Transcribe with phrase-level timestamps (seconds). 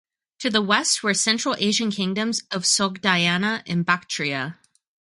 [0.39, 4.57] To the west were Central Asian kingdoms of Sogdiana and Bactria.